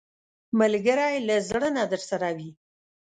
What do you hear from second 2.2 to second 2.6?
وي